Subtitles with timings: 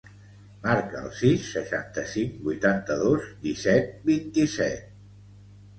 [0.61, 4.91] Marca el sis, seixanta-cinc, vuitanta-dos, disset, vint-i-set.